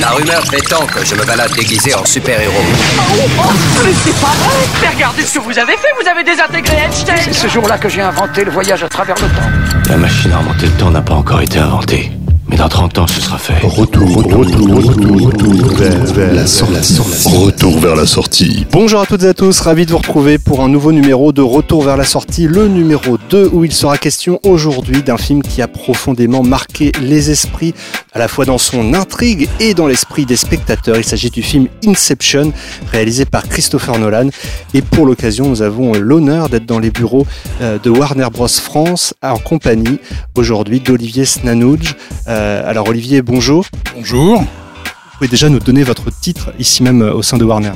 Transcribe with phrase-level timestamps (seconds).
[0.00, 2.52] La rumeur prétend que je me balade déguisé en super-héros.
[2.52, 3.50] Oh,
[3.84, 7.16] mais c'est pas vrai Mais regardez ce que vous avez fait, vous avez désintégré Einstein
[7.22, 9.88] C'est ce jour-là que j'ai inventé le voyage à travers le temps.
[9.88, 12.10] La machine à remonter le temps n'a pas encore été inventée.
[12.48, 13.66] Mais dans 30 ans, ce sera fait.
[13.66, 16.96] Retour, retour, retour, retour, vers, vers la sortie.
[17.26, 18.66] Retour vers la sortie.
[18.70, 21.42] Bonjour à toutes et à tous, ravi de vous retrouver pour un nouveau numéro de
[21.42, 25.60] Retour vers la sortie, le numéro 2 où il sera question aujourd'hui d'un film qui
[25.60, 27.74] a profondément marqué les esprits,
[28.12, 30.96] à la fois dans son intrigue et dans l'esprit des spectateurs.
[30.98, 32.52] Il s'agit du film Inception,
[32.92, 34.28] réalisé par Christopher Nolan.
[34.72, 37.26] Et pour l'occasion, nous avons l'honneur d'être dans les bureaux
[37.60, 38.46] euh, de Warner Bros.
[38.46, 39.98] France en compagnie
[40.36, 41.96] aujourd'hui d'Olivier Snanouge.
[42.36, 43.64] Euh, alors Olivier, bonjour.
[43.94, 44.40] Bonjour.
[44.40, 47.72] Vous pouvez déjà nous donner votre titre ici même euh, au sein de Warner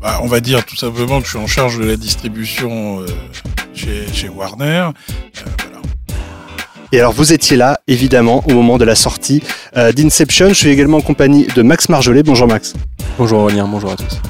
[0.00, 3.06] bah, On va dire tout simplement que je suis en charge de la distribution euh,
[3.74, 4.64] chez, chez, Warner.
[4.66, 4.90] Euh,
[5.58, 5.82] voilà.
[6.90, 9.42] Et alors vous étiez là, évidemment, au moment de la sortie
[9.76, 10.48] euh, d'Inception.
[10.48, 12.22] Je suis également en compagnie de Max Marjolais.
[12.22, 12.72] Bonjour Max.
[13.18, 14.20] Bonjour Aurélien, bonjour à tous.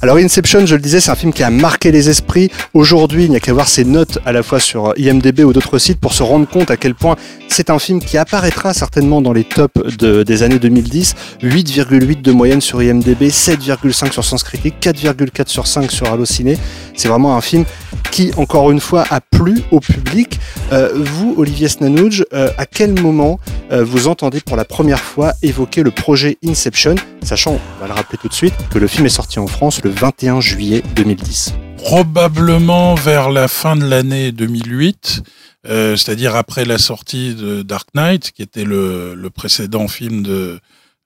[0.00, 2.52] Alors Inception, je le disais, c'est un film qui a marqué les esprits.
[2.72, 5.78] Aujourd'hui, il n'y a qu'à voir ses notes à la fois sur IMDB ou d'autres
[5.78, 7.16] sites pour se rendre compte à quel point
[7.48, 11.16] c'est un film qui apparaîtra certainement dans les tops de, des années 2010.
[11.42, 16.56] 8,8 de moyenne sur IMDB, 7,5 sur Sens Critique, 4,4 sur 5 sur Allociné.
[16.94, 17.64] C'est vraiment un film
[18.12, 20.38] qui, encore une fois, a plu au public.
[20.72, 23.40] Euh, vous, Olivier Snanouge, euh, à quel moment
[23.72, 27.94] euh, vous entendez pour la première fois évoquer le projet Inception, sachant, on va le
[27.94, 32.94] rappeler tout de suite, que le film est sorti en France 21 juillet 2010 Probablement
[32.94, 35.22] vers la fin de l'année 2008.
[35.66, 40.60] Euh, c'est-à-dire après la sortie de Dark Knight, qui était le, le précédent film de,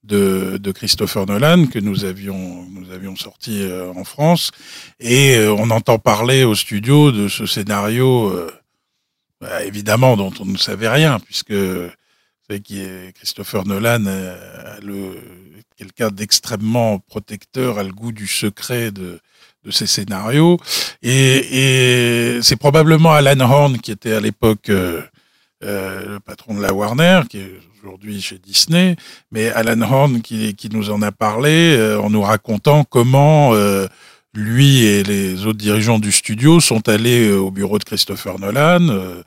[0.04, 4.50] de, Christopher Nolan que nous avions nous avions sorti euh, en France,
[5.00, 8.32] et euh, on entend parler au studio de ce scénario,
[9.40, 11.54] bah, évidemment dont on ne savait rien, puisque
[12.64, 14.04] qui est Christopher Nolan
[14.82, 15.14] le
[15.82, 19.20] quelqu'un d'extrêmement protecteur, a le goût du secret de
[19.64, 20.58] de ces scénarios.
[21.02, 25.02] Et, c'est probablement Alan Horn qui était à l'époque euh,
[25.64, 28.96] euh, le patron de la Warner, qui est aujourd'hui chez Disney,
[29.30, 33.52] mais Alan Horn qui, qui nous en a parlé euh, en nous racontant comment
[34.34, 38.88] lui et les autres dirigeants du studio sont allés au bureau de Christopher Nolan.
[38.88, 39.22] Euh,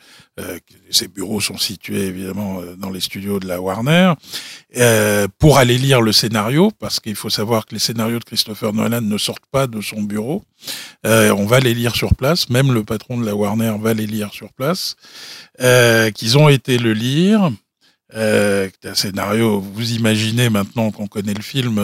[0.90, 4.14] ces bureaux sont situés évidemment dans les studios de la Warner
[4.76, 8.74] euh, pour aller lire le scénario parce qu'il faut savoir que les scénarios de Christopher
[8.74, 10.44] Nolan ne sortent pas de son bureau.
[11.06, 14.08] Euh, on va les lire sur place, même le patron de la Warner va les
[14.08, 14.96] lire sur place.
[15.62, 17.52] Euh, qu'ils ont été le lire.
[18.16, 21.82] Euh, un scénario, vous imaginez maintenant qu'on connaît le film,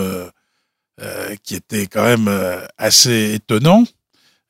[1.43, 2.29] qui était quand même
[2.77, 3.85] assez étonnant.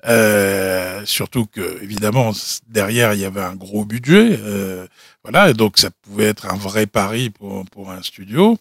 [0.07, 2.31] Euh, surtout que évidemment
[2.67, 4.87] derrière il y avait un gros budget, euh,
[5.23, 8.57] voilà, et donc ça pouvait être un vrai pari pour pour un studio.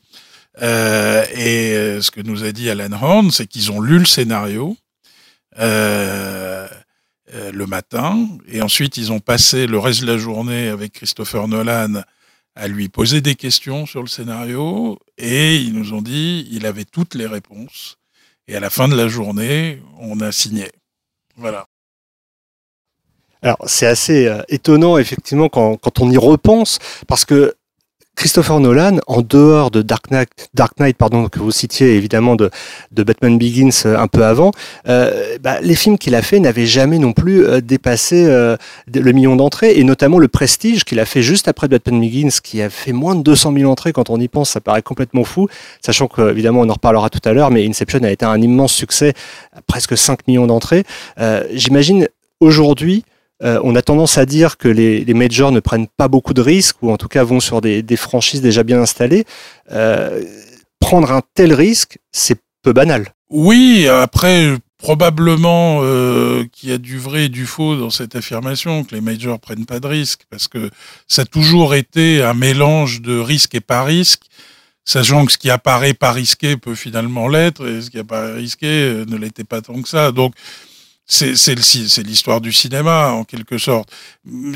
[0.60, 4.76] Euh, et ce que nous a dit Alan Horn, c'est qu'ils ont lu le scénario
[5.58, 6.68] euh,
[7.52, 12.02] le matin, et ensuite ils ont passé le reste de la journée avec Christopher Nolan
[12.54, 16.84] à lui poser des questions sur le scénario, et ils nous ont dit il avait
[16.84, 17.96] toutes les réponses.
[18.48, 20.70] Et à la fin de la journée, on a signé.
[21.36, 21.66] Voilà.
[23.42, 27.54] Alors c'est assez euh, étonnant effectivement quand, quand, on y repense parce que
[28.20, 32.50] Christopher Nolan, en dehors de Dark Knight, Dark Knight pardon, que vous citiez évidemment de,
[32.92, 34.50] de Batman Begins euh, un peu avant,
[34.88, 38.58] euh, bah, les films qu'il a fait n'avaient jamais non plus euh, dépassé euh,
[38.92, 42.60] le million d'entrées, et notamment le Prestige qu'il a fait juste après Batman Begins, qui
[42.60, 43.94] a fait moins de 200 000 entrées.
[43.94, 45.48] Quand on y pense, ça paraît complètement fou,
[45.80, 48.74] sachant que évidemment on en reparlera tout à l'heure, mais Inception a été un immense
[48.74, 49.14] succès,
[49.66, 50.84] presque 5 millions d'entrées.
[51.20, 52.06] Euh, J'imagine
[52.40, 53.02] aujourd'hui
[53.42, 56.76] euh, on a tendance à dire que les, majors ne prennent pas beaucoup de risques,
[56.82, 59.24] ou en tout cas vont sur des, des franchises déjà bien installées.
[59.72, 60.22] Euh,
[60.78, 63.14] prendre un tel risque, c'est peu banal.
[63.30, 68.84] Oui, après, probablement euh, qu'il y a du vrai et du faux dans cette affirmation,
[68.84, 70.70] que les majors prennent pas de risques, parce que
[71.06, 74.24] ça a toujours été un mélange de risque et pas risque,
[74.84, 79.04] sachant que ce qui apparaît pas risqué peut finalement l'être, et ce qui apparaît risqué
[79.06, 80.12] ne l'était pas tant que ça.
[80.12, 80.34] Donc,
[81.10, 83.92] c'est l'histoire du cinéma en quelque sorte.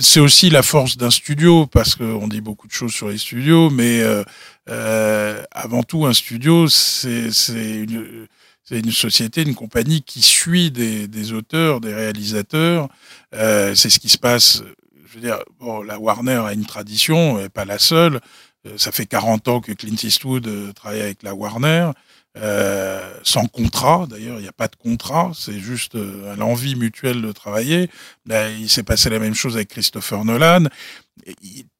[0.00, 3.70] C'est aussi la force d'un studio parce qu'on dit beaucoup de choses sur les studios,
[3.70, 4.22] mais euh,
[4.70, 8.28] euh, avant tout un studio c'est une
[8.70, 12.88] une société, une compagnie qui suit des, des auteurs, des réalisateurs.
[13.34, 14.62] Euh, c'est ce qui se passe.
[15.06, 18.20] Je veux dire, bon, la Warner a une tradition, et pas la seule.
[18.66, 21.90] Euh, ça fait 40 ans que Clint Eastwood euh, travaille avec la Warner.
[22.36, 24.06] Euh, sans contrat.
[24.10, 27.88] D'ailleurs, il n'y a pas de contrat, c'est juste euh, l'envie mutuelle de travailler.
[28.26, 30.64] Ben, il s'est passé la même chose avec Christopher Nolan.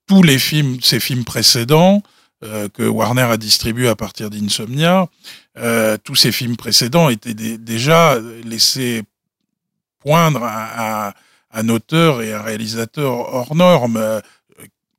[0.06, 2.02] Tous les films, ses films précédents,
[2.74, 5.08] que Warner a distribué à partir d'Insomnia,
[6.04, 9.02] tous ses films précédents étaient déjà laissés
[10.00, 11.14] poindre à,
[11.52, 14.20] un auteur et un réalisateur hors norme,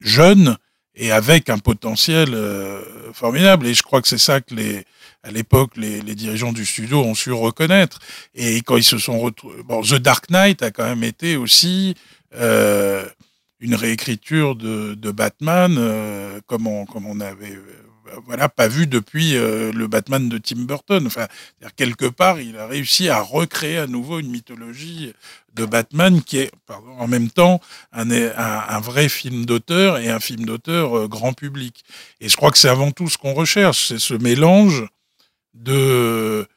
[0.02, 0.58] jeune
[0.96, 2.36] et avec un potentiel
[3.14, 3.68] formidable.
[3.68, 4.84] Et je crois que c'est ça que les
[5.26, 8.00] à l'époque, les, dirigeants du studio ont su reconnaître.
[8.36, 9.64] Et quand ils se sont retrouvés...
[9.64, 11.96] Bon, The Dark Knight a quand même été aussi
[12.36, 13.06] euh,
[13.60, 17.20] une réécriture de, de Batman, euh, comme, on, comme on.
[17.20, 21.06] Euh, voilà, pas vu depuis euh, le Batman de Tim Burton.
[21.08, 21.28] Enfin,
[21.76, 25.14] quelque part, il a réussi à recréer à nouveau une mythologie
[25.54, 27.62] de Batman qui est pardon, en même temps
[27.94, 31.84] un, un, un vrai film d'auteur et un film d'auteur euh, grand public.
[32.22, 34.86] Et je crois que c'est avant tout ce qu'on recherche, c'est ce mélange
[35.56, 36.48] de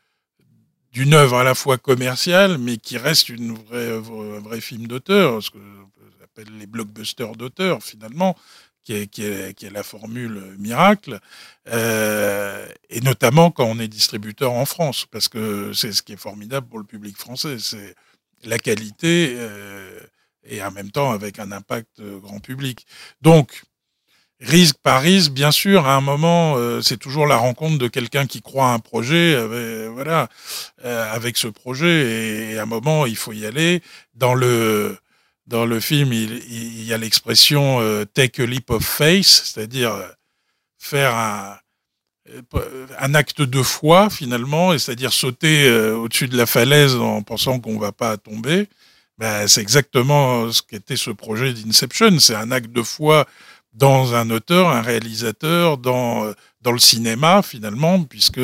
[0.93, 5.43] d'une œuvre à la fois commerciale, mais qui reste une vraie un vrai film d'auteur,
[5.43, 5.59] ce que
[6.39, 8.37] appelle les blockbusters d'auteur finalement,
[8.85, 11.21] qui est, qui, est, qui est, la formule miracle,
[11.69, 16.17] euh, et notamment quand on est distributeur en France, parce que c'est ce qui est
[16.17, 17.95] formidable pour le public français, c'est
[18.45, 20.01] la qualité euh,
[20.45, 22.87] et en même temps avec un impact grand public.
[23.21, 23.63] Donc,
[24.41, 28.27] risque par risque, bien sûr, à un moment, euh, c'est toujours la rencontre de quelqu'un
[28.27, 30.29] qui croit à un projet, avec, voilà,
[30.85, 33.83] euh, avec ce projet, et, à un moment, il faut y aller.
[34.15, 34.97] Dans le
[35.47, 40.09] dans le film, il, y a l'expression euh, take a leap of faith, c'est-à-dire euh,
[40.79, 41.57] faire un
[42.99, 47.91] un acte de foi finalement, c'est-à-dire sauter au-dessus de la falaise en pensant qu'on va
[47.91, 48.69] pas tomber.
[49.17, 52.19] Ben, c'est exactement ce qu'était ce projet d'Inception.
[52.19, 53.27] C'est un acte de foi
[53.79, 56.33] dans un auteur, un réalisateur, dans, euh,
[56.63, 58.41] dans le cinéma finalement, puisque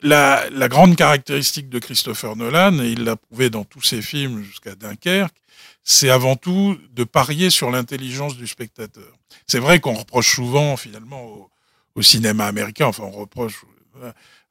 [0.00, 4.42] la, la grande caractéristique de Christopher Nolan, et il l'a prouvé dans tous ses films
[4.42, 5.34] jusqu'à Dunkerque,
[5.82, 9.12] c'est avant tout de parier sur l'intelligence du spectateur.
[9.46, 11.48] C'est vrai qu'on reproche souvent finalement
[11.96, 13.64] au, cinéma américain, enfin on reproche,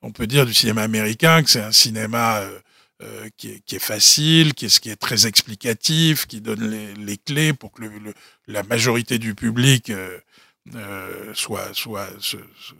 [0.02, 2.60] on peut dire du cinéma américain que c'est un cinéma euh,
[3.04, 7.72] euh, qui, est, facile, qui est, qui est très explicatif, qui donne les, clés pour
[7.72, 7.82] que
[8.48, 10.18] la majorité du public euh,
[10.76, 12.08] euh soit, soit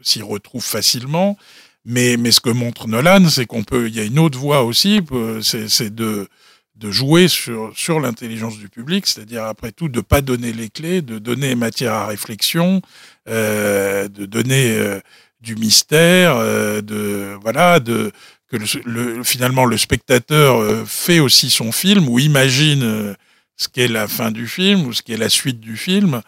[0.02, 1.38] s'y retrouve facilement.
[1.84, 5.02] Mais, ce que montre Nolan, c'est qu'on peut, il y a une autre voie aussi,
[5.42, 6.30] c'est de,
[6.76, 11.02] de jouer sur, sur l'intelligence du public, c'est-à-dire après tout de pas donner les clés,
[11.02, 12.82] de donner matière à réflexion,
[13.28, 15.00] de donner
[15.42, 16.38] du mystère,
[16.82, 18.14] de voilà, de
[18.54, 23.14] que le, finalement le spectateur euh, fait aussi son film ou imagine euh,
[23.58, 26.22] ce qu'est la fin du film ou ce qu'est la suite du film.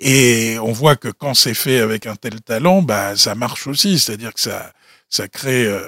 [0.00, 3.98] Et on voit que quand c'est fait avec un tel talent, bah ça marche aussi,
[3.98, 4.72] c'est-à-dire que ça
[5.08, 5.82] ça crée euh,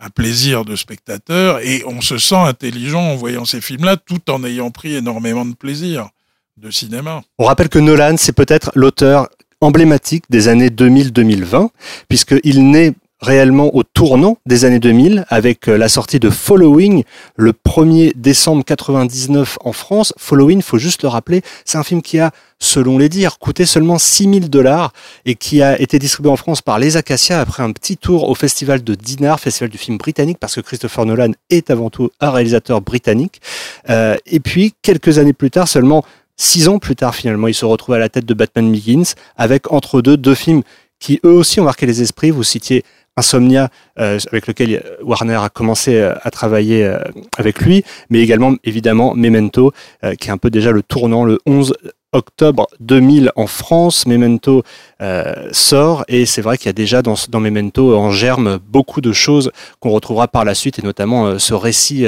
[0.00, 4.42] un plaisir de spectateur et on se sent intelligent en voyant ces films-là, tout en
[4.44, 6.08] ayant pris énormément de plaisir
[6.56, 7.22] de cinéma.
[7.38, 9.28] On rappelle que Nolan, c'est peut-être l'auteur
[9.60, 11.68] emblématique des années 2000-2020,
[12.08, 17.04] puisqu'il naît réellement au tournant des années 2000 avec euh, la sortie de Following
[17.36, 20.12] le 1er décembre 99 en France.
[20.18, 23.98] Following, faut juste le rappeler, c'est un film qui a, selon les dires, coûté seulement
[23.98, 24.92] 6000 dollars
[25.24, 28.34] et qui a été distribué en France par Les Acacias après un petit tour au
[28.34, 32.30] festival de Dinard, festival du film britannique, parce que Christopher Nolan est avant tout un
[32.30, 33.40] réalisateur britannique.
[33.88, 36.04] Euh, et puis, quelques années plus tard, seulement
[36.36, 39.72] six ans plus tard finalement, il se retrouve à la tête de Batman Begins avec
[39.72, 40.62] entre deux deux films
[40.98, 42.30] qui eux aussi ont marqué les esprits.
[42.30, 42.84] Vous citiez
[43.16, 46.98] Insomnia, euh, avec lequel Warner a commencé euh, à travailler euh,
[47.38, 49.72] avec lui, mais également évidemment Memento,
[50.04, 51.72] euh, qui est un peu déjà le tournant le 11
[52.12, 54.06] octobre 2000 en France.
[54.06, 54.64] Memento
[55.00, 59.12] euh, sort et c'est vrai qu'il y a déjà dans, Memento en germe beaucoup de
[59.12, 59.50] choses
[59.80, 62.06] qu'on retrouvera par la suite et notamment ce récit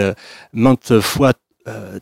[0.53, 1.33] maintes fois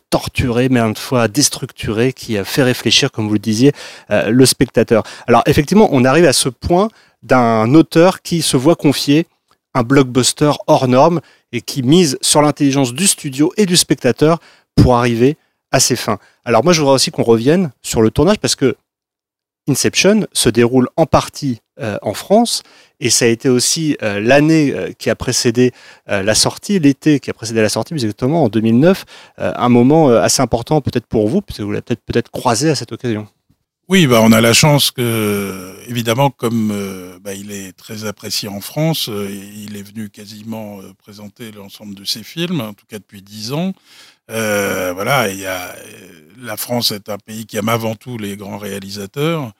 [0.09, 3.71] torturé, maintes fois déstructuré, qui fait réfléchir, comme vous le disiez,
[4.09, 5.03] le spectateur.
[5.27, 6.89] Alors effectivement, on arrive à ce point
[7.23, 9.27] d'un auteur qui se voit confier
[9.73, 11.21] un blockbuster hors norme
[11.51, 14.39] et qui mise sur l'intelligence du studio et du spectateur
[14.75, 15.37] pour arriver
[15.71, 16.19] à ses fins.
[16.45, 18.75] Alors moi je voudrais aussi qu'on revienne sur le tournage parce que
[19.67, 22.63] Inception se déroule en partie euh, en France
[22.99, 25.71] et ça a été aussi euh, l'année euh, qui a précédé
[26.07, 29.05] la sortie, l'été qui a précédé la sortie, exactement en 2009,
[29.39, 32.75] euh, un moment assez important peut-être pour vous, parce que vous l'avez peut-être croisé à
[32.75, 33.27] cette occasion.
[33.89, 36.73] Oui, bah on a la chance que, évidemment, comme
[37.21, 42.23] bah, il est très apprécié en France, il est venu quasiment présenter l'ensemble de ses
[42.23, 43.73] films, en tout cas depuis dix ans.
[44.27, 45.73] voilà, il y a,
[46.37, 49.51] la France est un pays qui aime avant tout les grands réalisateurs.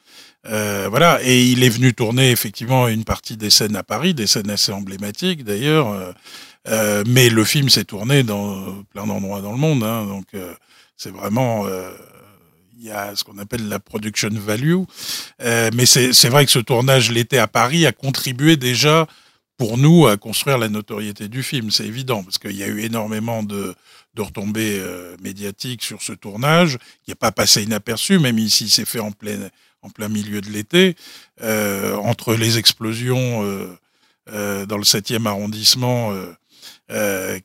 [0.44, 4.50] voilà, et il est venu tourner effectivement une partie des scènes à Paris, des scènes
[4.50, 6.14] assez emblématiques d'ailleurs.
[7.06, 10.28] mais le film s'est tourné dans plein d'endroits dans le monde, hein, donc
[10.96, 11.66] c'est vraiment
[12.80, 14.82] il y a ce qu'on appelle la production value.
[15.42, 19.08] Euh, mais c'est vrai que ce tournage, l'été à Paris, a contribué déjà
[19.58, 21.72] pour nous à construire la notoriété du film.
[21.72, 23.74] C'est évident, parce qu'il y a eu énormément de,
[24.18, 28.86] de retombées euh, médiatiques sur ce tournage, qui n'est pas passé inaperçu, même ici c'est
[28.86, 29.50] fait en plein,
[29.84, 30.96] en plein milieu de l'été,
[31.42, 33.68] euh, entre les explosions euh,
[34.34, 36.14] euh dans le 7e arrondissement.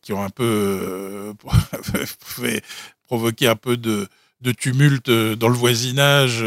[0.03, 1.35] Qui ont un peu
[2.25, 2.63] fait
[3.03, 4.07] provoquer un peu de,
[4.41, 6.45] de tumulte dans le voisinage,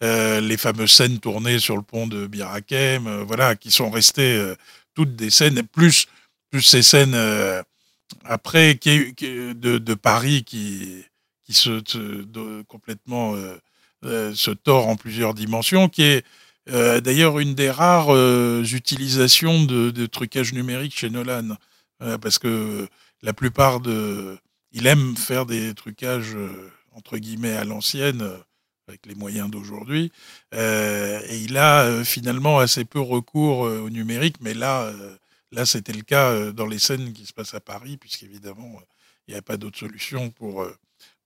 [0.00, 4.54] les fameuses scènes tournées sur le pont de Birakem, voilà, qui sont restées
[4.94, 6.06] toutes des scènes, plus,
[6.50, 7.16] plus ces scènes
[8.24, 11.04] après de, Paris qui,
[11.48, 13.34] se, complètement
[14.02, 16.24] se tord en plusieurs dimensions, qui est
[16.66, 18.14] d'ailleurs une des rares
[18.62, 21.56] utilisations de, de, trucage numérique chez Nolan,
[22.20, 22.88] parce que
[23.22, 24.38] la plupart de...
[24.72, 26.36] Il aime faire des trucages
[26.96, 28.38] entre guillemets à l'ancienne euh,
[28.88, 30.10] avec les moyens d'aujourd'hui.
[30.54, 35.16] Euh, et il a euh, finalement assez peu recours euh, au numérique, mais là, euh,
[35.56, 38.80] là c'était le cas euh, dans les scènes qui se passent à Paris, puisqu'évidemment,
[39.26, 40.64] il n'y avait pas d'autre solution pour,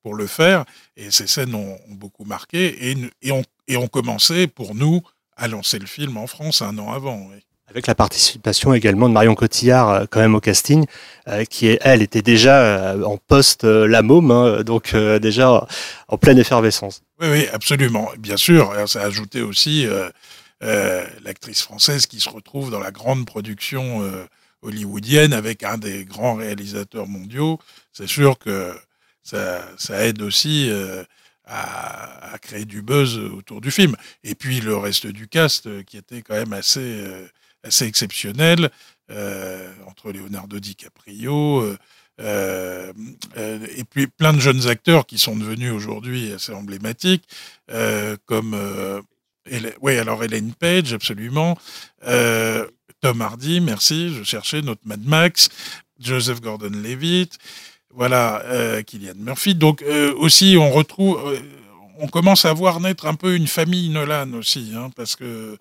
[0.02, 0.64] pour le faire.
[0.96, 5.02] Et ces scènes ont, ont beaucoup marqué et, et, ont, et ont commencé pour nous
[5.36, 7.28] à lancer le film en France un an avant.
[7.30, 10.86] Oui avec la participation également de Marion Cotillard euh, quand même au casting,
[11.28, 15.66] euh, qui elle était déjà euh, en poste euh, la môme, hein, donc euh, déjà
[16.08, 17.02] en pleine effervescence.
[17.20, 18.10] Oui, oui, absolument.
[18.18, 19.86] Bien sûr, ça a ajouté aussi
[20.60, 24.02] l'actrice française qui se retrouve dans la grande production
[24.62, 27.58] hollywoodienne avec un des grands réalisateurs mondiaux.
[27.92, 28.76] C'est sûr que
[29.22, 30.70] ça, ça aide aussi
[31.46, 33.96] à, à, créer du buzz autour du film.
[34.22, 37.06] Et puis le reste du cast qui était quand même assez
[37.62, 38.70] assez exceptionnel
[39.10, 41.76] euh, entre Leonardo DiCaprio euh,
[42.20, 42.92] euh,
[43.76, 47.24] et puis plein de jeunes acteurs qui sont devenus aujourd'hui assez emblématiques,
[47.70, 49.00] euh, comme euh,
[49.80, 51.58] oui alors Ellen Page absolument,
[52.06, 52.66] euh,
[53.00, 55.48] Tom Hardy, merci, je cherchais notre Mad Max,
[55.98, 57.38] Joseph Gordon-Levitt,
[57.92, 59.54] voilà euh, Killian Murphy.
[59.54, 61.40] Donc euh, aussi on retrouve, euh,
[61.98, 65.58] on commence à voir naître un peu une famille Nolan aussi, hein, parce que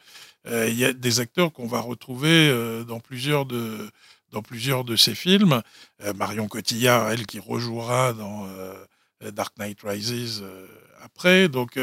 [0.52, 2.52] il y a des acteurs qu'on va retrouver
[2.88, 3.78] dans plusieurs de
[4.32, 5.62] dans plusieurs de ces films.
[6.16, 8.48] Marion Cotillard, elle qui rejouera dans
[9.32, 10.44] Dark Knight Rises
[11.04, 11.50] après.
[11.50, 11.78] Donc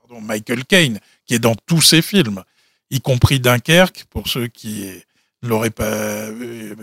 [0.00, 2.42] pardon, Michael Caine qui est dans tous ces films,
[2.90, 4.88] y compris Dunkerque pour ceux qui
[5.42, 6.28] l'auraient pas.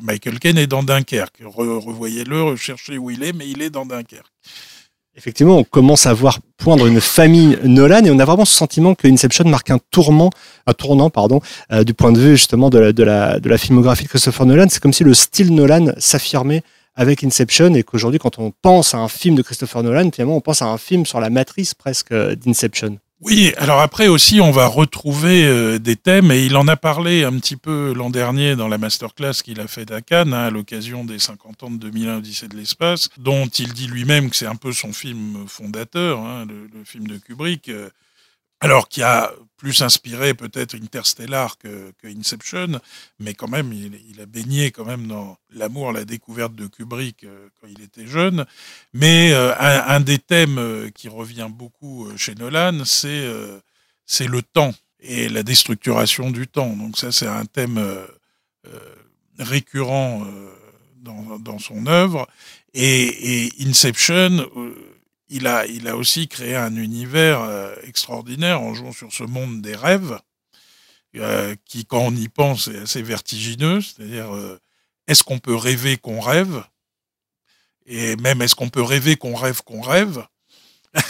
[0.02, 1.42] Michael Caine est dans Dunkerque.
[1.44, 4.32] Re revoyez-le, recherchez où il est, mais il est dans Dunkerque.
[5.16, 8.96] Effectivement, on commence à voir poindre une famille Nolan et on a vraiment ce sentiment
[8.96, 10.32] que Inception marque un tournant,
[10.68, 14.48] euh, du point de vue justement de la, de la, de la filmographie de Christopher
[14.48, 14.66] Nolan.
[14.70, 16.64] C'est comme si le style Nolan s'affirmait
[16.96, 20.42] avec Inception et qu'aujourd'hui, quand on pense à un film de Christopher Nolan, finalement, on
[20.42, 22.98] pense à un film sur la matrice presque euh, d'Inception.
[23.26, 27.24] Oui, alors après aussi, on va retrouver euh, des thèmes, et il en a parlé
[27.24, 30.50] un petit peu l'an dernier dans la masterclass qu'il a fait à Cannes, hein, à
[30.50, 34.46] l'occasion des 50 ans de 2001 Odyssée de l'espace, dont il dit lui-même que c'est
[34.46, 37.90] un peu son film fondateur, hein, le, le, film de Kubrick, euh,
[38.64, 42.80] alors qui a plus inspiré peut-être Interstellar que, Inception,
[43.20, 47.50] mais quand même, il, a baigné quand même dans l'amour, la découverte de Kubrick euh,
[47.60, 48.46] quand il était jeune.
[48.94, 55.28] Mais euh, un, des thèmes euh, qui revient beaucoup chez Nolan, c'est le temps et
[55.28, 56.74] la déstructuration du temps.
[56.74, 57.82] Donc ça, c'est un thème
[59.40, 60.26] récurrent
[61.02, 62.30] dans, dans, son œuvre.
[62.74, 64.50] Et Inception
[65.34, 65.48] il
[65.88, 70.20] a, aussi créé un univers euh, extraordinaire en jouant sur ce monde des rêves,
[71.16, 73.82] euh, qui, quand on y pense, est assez vertigineux.
[73.82, 74.60] C'est-à-dire, euh,
[75.08, 76.64] est-ce qu'on peut rêver qu'on rêve?
[77.88, 80.26] Et même, est-ce qu'on peut rêver qu'on rêve qu'on rêve?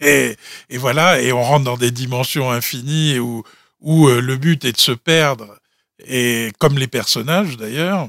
[0.00, 0.36] Et,
[0.72, 3.44] voilà, et on rentre dans des dimensions infinies où,
[3.78, 5.56] où le but est de se perdre,
[6.04, 8.08] et comme les personnages d'ailleurs,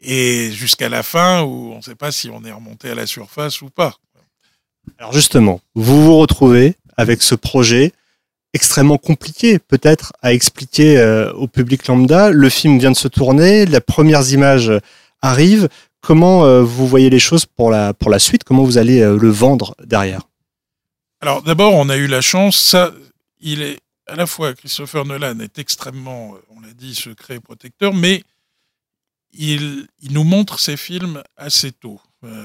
[0.00, 3.06] et jusqu'à la fin où on ne sait pas si on est remonté à la
[3.06, 3.98] surface ou pas.
[4.98, 7.92] Alors justement, vous vous retrouvez avec ce projet
[8.54, 12.30] extrêmement compliqué peut-être à expliquer euh, au public lambda.
[12.30, 14.72] Le film vient de se tourner, les premières images
[15.20, 15.68] arrivent.
[16.00, 18.44] Comment euh, vous voyez les choses pour la, pour la suite?
[18.44, 20.22] Comment vous allez euh, le vendre derrière?
[21.20, 22.92] Alors d'abord, on a eu la chance, ça,
[23.40, 28.22] il est à la fois Christopher Nolan est extrêmement, on l'a dit, secret protecteur, mais
[29.32, 31.98] il, nous montre ses films assez tôt.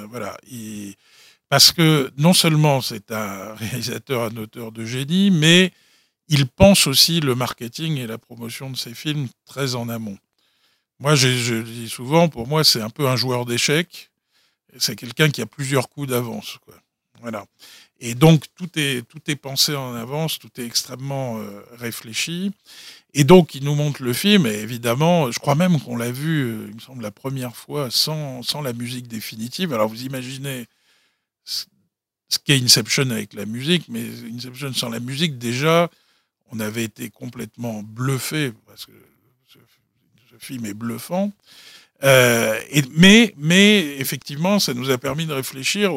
[0.10, 0.96] Voilà, il,
[1.50, 5.74] parce que non seulement c'est un réalisateur, un auteur de génie, mais
[6.27, 10.18] il pense aussi le marketing et la promotion de ses films très en amont.
[11.00, 14.12] Moi, je, je dis souvent, pour moi, c'est un peu un joueur d'échecs.
[14.77, 16.60] C'est quelqu'un qui a plusieurs coups d'avance.
[17.22, 17.46] Voilà.
[18.01, 22.51] Et donc tout est tout est pensé en avance, tout est extrêmement euh, réfléchi.
[23.13, 24.46] Et donc il nous montre le film.
[24.46, 27.89] Et évidemment, je crois même qu'on l'a vu, euh, il me semble la première fois
[27.91, 29.74] sans sans la musique définitive.
[29.74, 30.68] Alors vous imaginez
[32.29, 35.89] ce qu'est Inception avec la musique, mais Inception sans la musique déjà,
[36.51, 38.91] on avait été complètement bluffé parce que
[39.48, 39.58] ce,
[40.38, 41.34] film est bluffant.
[42.03, 42.58] Euh,
[42.96, 45.91] mais, mais effectivement, ça nous a permis de réfléchir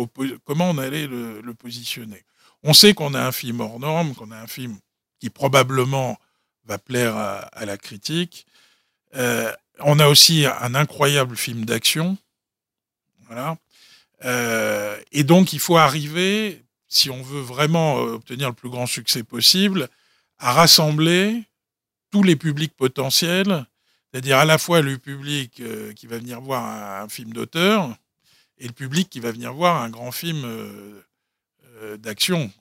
[0.44, 2.24] comment on allait le, positionner.
[2.64, 4.78] On sait qu'on a un film hors norme, qu'on a un film
[5.20, 6.18] qui probablement
[6.64, 8.46] va plaire à, à la critique.
[9.14, 12.16] Euh, on a aussi un incroyable film d'action.
[13.26, 13.56] Voilà.
[14.24, 18.86] Euh, et donc, il faut arriver, si on veut vraiment euh, obtenir le plus grand
[18.86, 19.88] succès possible,
[20.38, 21.42] à rassembler
[22.10, 23.64] tous les publics potentiels
[24.10, 27.96] c'est-à-dire à la fois le public euh, qui va venir voir un, film d'auteur
[28.58, 30.46] et le public qui va venir voir un grand film
[31.96, 32.52] d'action.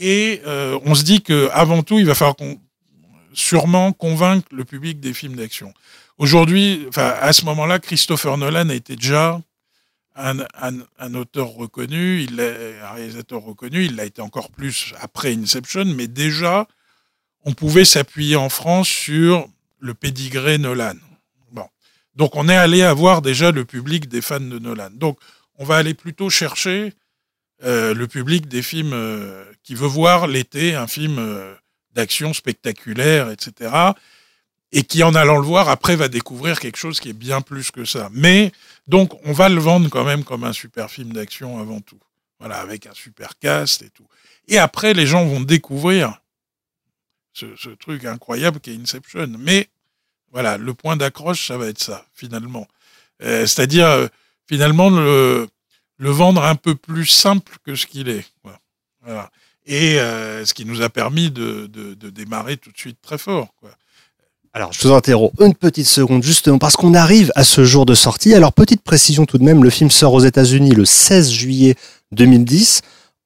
[0.00, 2.34] Et on se dit que avant tout, il va falloir
[3.32, 5.72] sûrement convaincre le public des films d'action.
[6.18, 9.40] Aujourd'hui, à ce moment-là, Christopher Nolan était déjà
[10.16, 15.84] un, auteur reconnu, il est un réalisateur reconnu, il l'a été encore plus après Inception,
[15.84, 16.66] mais déjà
[17.44, 20.96] on pouvait s'appuyer en France sur le pédigré Nolan.
[21.52, 21.66] Bon.
[22.14, 24.90] Donc on est allé avoir déjà le public des fans de Nolan.
[24.90, 25.18] Donc
[25.58, 26.94] on va aller plutôt chercher
[27.64, 31.54] euh, le public des films euh, qui veut voir l'été un film euh,
[31.94, 33.70] d'action spectaculaire, etc.
[34.72, 37.70] Et qui en allant le voir après va découvrir quelque chose qui est bien plus
[37.70, 38.08] que ça.
[38.12, 38.52] Mais
[38.88, 41.98] donc on va le vendre quand même comme un super film d'action avant tout.
[42.40, 44.06] Voilà, avec un super cast et tout.
[44.48, 46.20] Et après les gens vont découvrir
[47.36, 49.28] ce, truc incroyable qu'est Inception.
[49.38, 49.68] Mais
[50.32, 52.66] voilà, le point d'accroche, ça va être ça, finalement.
[53.22, 54.06] Euh, C'est-à-dire, euh,
[54.46, 55.48] finalement, le,
[55.98, 58.24] vendre un peu plus simple que ce qu'il est.
[59.02, 59.30] Voilà.
[59.66, 61.66] Et euh, ce qui nous a permis de
[62.10, 63.54] démarrer tout de suite très fort.
[63.60, 63.70] Quoi.
[64.56, 67.94] Alors, je vous interromps une petite seconde, justement, parce qu'on arrive à ce jour de
[67.94, 68.32] sortie.
[68.32, 71.74] Alors, petite précision tout de même, le film sort aux États-Unis le 16 juillet
[72.12, 72.80] 2010,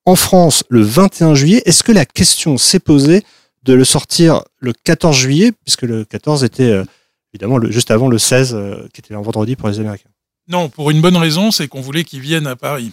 [0.06, 1.62] en France le 21 juillet.
[1.66, 3.22] Est-ce que la question s'est posée
[3.62, 6.84] de le sortir le 14 juillet, puisque le 14 était euh,
[7.32, 10.10] évidemment le, juste avant le 16, euh, qui était un vendredi pour les Américains?
[10.48, 12.90] Non, pour une bonne raison, c'est qu'on voulait qu'il vienne à Paris.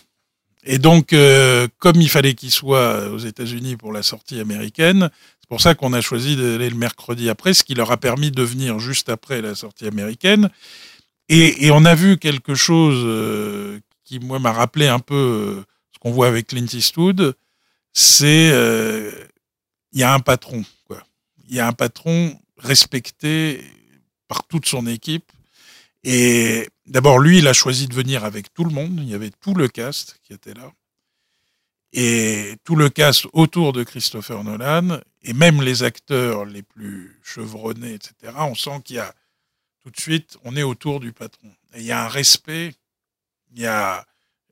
[0.64, 5.10] Et donc, euh, comme il fallait qu'il soit aux États-Unis pour la sortie américaine,
[5.48, 8.32] c'est pour ça qu'on a choisi d'aller le mercredi après, ce qui leur a permis
[8.32, 10.50] de venir juste après la sortie américaine.
[11.30, 16.00] Et, on a vu quelque chose euh, qui, moi, m'a rappelé un peu euh, ce
[16.00, 17.34] qu'on voit avec Clint Eastwood.
[17.94, 19.10] C'est euh,
[19.94, 20.66] il y a un patron.
[21.48, 23.64] Il y a un patron respecté
[24.28, 25.32] par toute son équipe.
[26.04, 29.00] Et d'abord, lui, il a choisi de venir avec tout le monde.
[29.02, 30.74] Il y avait tout le cast qui était là.
[31.94, 37.94] Et tout le cast autour de Christopher Nolan, et même les acteurs les plus chevronnés,
[37.94, 38.34] etc.
[38.38, 39.14] On sent qu'il y a
[39.84, 41.50] tout de suite, on est autour du patron.
[41.74, 42.74] Et il y a un respect,
[43.52, 44.06] il y a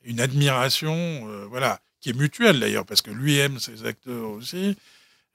[0.04, 4.78] une admiration, euh, voilà, qui est mutuelle d'ailleurs, parce que lui aime ses acteurs aussi.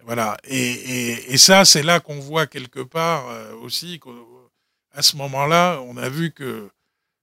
[0.05, 0.37] Voilà.
[0.45, 6.09] Et, ça, c'est là qu'on voit quelque part euh, aussi qu'à ce moment-là, on a
[6.09, 6.71] vu que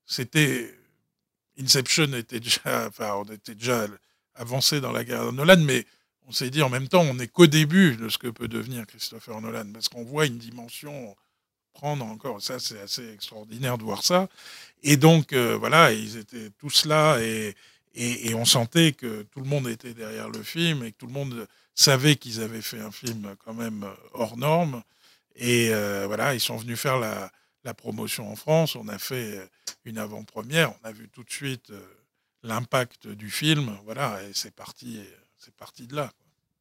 [0.06, 0.74] c'était
[1.60, 3.88] Inception était déjà, enfin, on était déjà
[4.36, 5.86] avancé dans la guerre de Nolan, mais
[6.28, 8.86] on s'est dit en même temps, on n'est qu'au début de ce que peut devenir
[8.86, 11.16] Christopher Nolan, parce qu'on voit une dimension
[11.78, 12.42] prendre encore.
[12.42, 14.28] Ça, c'est assez extraordinaire de voir ça.
[14.84, 17.56] Et donc, euh, voilà, ils étaient tous là et,
[18.36, 21.48] on sentait que tout le monde était derrière le film et que tout le monde
[21.74, 24.84] savait qu'ils avaient fait un film quand même hors norme.
[25.36, 27.32] Et euh, voilà, ils sont venus faire la,
[27.64, 28.76] la, promotion en France.
[28.76, 29.50] On a fait
[29.86, 30.74] une avant-première.
[30.84, 31.82] On a vu tout de suite euh,
[32.44, 33.76] l'impact du film.
[33.86, 35.00] Voilà, et c'est parti,
[35.38, 36.10] c'est parti de là.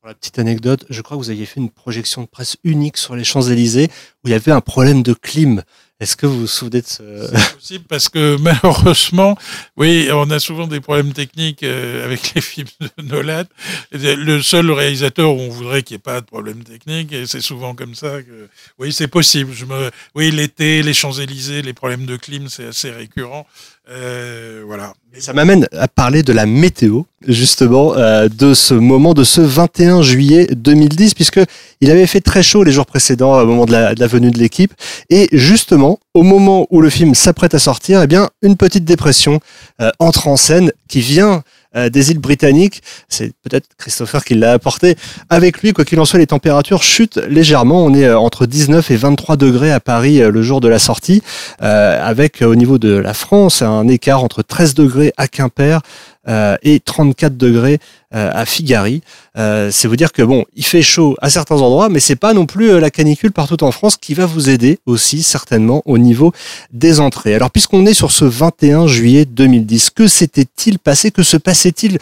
[0.01, 2.99] Pour la petite anecdote, je crois que vous aviez fait une projection de presse unique
[2.99, 3.89] sur les Champs-Élysées
[4.23, 5.63] où il y avait un problème de clim.
[5.99, 7.27] Est-ce que vous vous souvenez de ce...
[7.33, 9.39] C'est possible parce que malheureusement,
[9.79, 13.45] oui, on a souvent des problèmes techniques euh, avec les films de Nolan.
[13.93, 17.41] Le seul réalisateur où on voudrait qu'il n'y ait pas de problème technique, et c'est
[17.41, 19.55] souvent comme ça que, oui, c'est possible.
[19.55, 23.47] Je me, oui, l'été, les Champs-Élysées, les problèmes de clim, c'est assez récurrent.
[23.89, 24.95] Euh, voilà.
[25.19, 30.03] Ça m'amène à parler de la météo, justement, euh, de ce moment, de ce 21
[30.03, 31.41] juillet 2010, puisque
[31.81, 34.31] il avait fait très chaud les jours précédents, au moment de la, de la venue
[34.31, 34.75] de l'équipe,
[35.09, 39.41] et justement, au moment où le film s'apprête à sortir, eh bien, une petite dépression
[39.81, 41.43] euh, entre en scène qui vient
[41.91, 42.83] des îles britanniques.
[43.09, 44.97] C'est peut-être Christopher qui l'a apporté
[45.29, 45.73] avec lui.
[45.73, 47.85] Quoi qu'il en soit, les températures chutent légèrement.
[47.85, 51.23] On est entre 19 et 23 degrés à Paris le jour de la sortie,
[51.61, 55.81] avec au niveau de la France un écart entre 13 degrés à Quimper
[56.29, 57.79] euh, et 34 degrés
[58.15, 59.03] euh, à Figari.
[59.39, 62.35] Euh, c'est vous dire que bon, il fait chaud à certains endroits, mais c'est pas
[62.35, 66.33] non plus la canicule partout en France qui va vous aider aussi certainement au niveau
[66.73, 67.35] des entrées.
[67.35, 71.99] Alors puisqu'on est sur ce 21 juillet 2010, que s'était-il passé Que se passait-il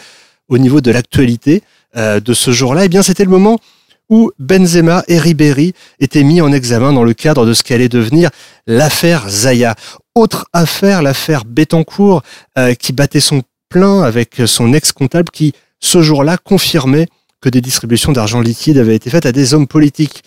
[0.49, 1.61] au niveau de l'actualité
[1.95, 2.85] de ce jour-là?
[2.85, 3.57] Eh bien, c'était le moment
[4.09, 8.29] où Benzema et Ribéry étaient mis en examen dans le cadre de ce qu'allait devenir
[8.67, 9.75] l'affaire Zaya.
[10.13, 12.21] Autre affaire, l'affaire Bettencourt,
[12.57, 17.07] euh, qui battait son plein avec son ex-comptable qui, ce jour-là, confirmait
[17.45, 20.23] que des distributions d'argent liquide avaient été faites à des hommes politiques.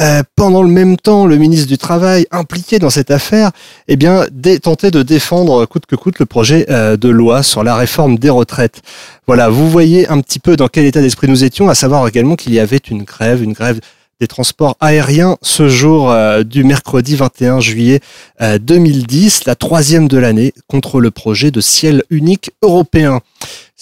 [0.00, 3.52] Euh, pendant le même temps, le ministre du Travail, impliqué dans cette affaire,
[3.88, 4.26] eh bien,
[4.62, 8.28] tentait de défendre coûte que coûte le projet euh, de loi sur la réforme des
[8.28, 8.82] retraites.
[9.26, 12.36] Voilà, vous voyez un petit peu dans quel état d'esprit nous étions, à savoir également
[12.36, 13.80] qu'il y avait une grève, une grève
[14.20, 18.00] des transports aériens ce jour euh, du mercredi 21 juillet
[18.40, 23.20] 2010, la troisième de l'année, contre le projet de ciel unique européen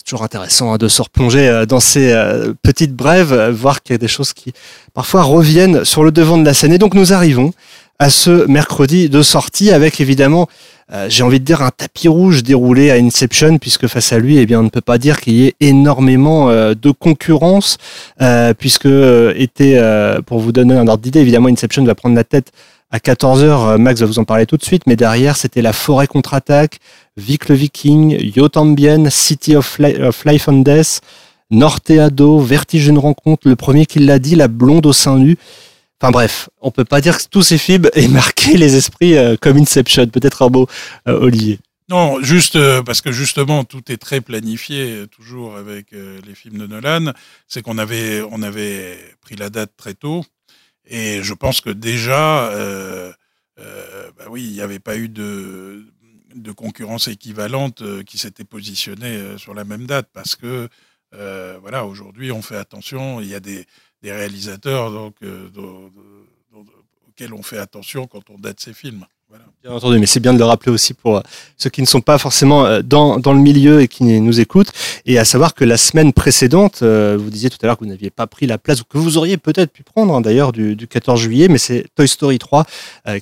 [0.07, 3.93] toujours intéressant hein, de se replonger euh, dans ces euh, petites brèves, euh, voir qu'il
[3.93, 4.53] y a des choses qui
[4.95, 6.73] parfois reviennent sur le devant de la scène.
[6.73, 7.53] Et donc nous arrivons
[7.99, 10.49] à ce mercredi de sortie avec évidemment,
[11.09, 14.47] j'ai envie de dire, un tapis rouge déroulé à Inception, puisque face à lui, eh
[14.47, 17.79] bien, on ne peut pas dire qu'il y ait énormément de concurrence,
[18.59, 18.89] puisque
[19.35, 19.81] était,
[20.27, 22.53] pour vous donner un ordre d'idée, évidemment, Inception va prendre la tête
[22.93, 26.07] à 14h, Max va vous en parler tout de suite, mais derrière, c'était la forêt
[26.07, 26.79] contre-attaque,
[27.17, 29.79] Vic le Viking, Yotambien, City of,
[30.25, 31.01] Life and Death,
[31.51, 35.37] Norteado, Vertige une rencontre, le premier qui l'a dit, la blonde au sein nu.
[36.01, 39.37] Enfin bref, on peut pas dire que tous ces films aient marqué les esprits euh,
[39.41, 40.07] comme Inception.
[40.09, 40.67] Peut-être un mot,
[41.09, 41.59] euh, Olivier.
[41.89, 46.67] Non, juste euh, parce que justement tout est très planifié toujours avec les films de
[46.67, 47.13] Nolan.
[47.49, 50.25] C'est qu'on avait on avait pris la date très tôt
[50.85, 52.51] et je pense que déjà,
[53.57, 55.87] bah oui, il n'y avait pas eu de
[56.35, 60.69] de concurrence équivalente qui s'était positionnée sur la même date parce que
[61.13, 63.65] voilà aujourd'hui on fait attention il y a des,
[64.13, 65.15] réalisateurs donc
[67.09, 69.07] auxquels on fait attention quand on date ses films
[69.63, 71.21] Bien entendu, mais c'est bien de le rappeler aussi pour
[71.57, 74.71] ceux qui ne sont pas forcément dans, dans le milieu et qui nous écoutent.
[75.05, 78.11] Et à savoir que la semaine précédente, vous disiez tout à l'heure que vous n'aviez
[78.11, 81.21] pas pris la place, ou que vous auriez peut-être pu prendre hein, d'ailleurs du, 14
[81.21, 82.65] juillet, mais c'est Toy Story 3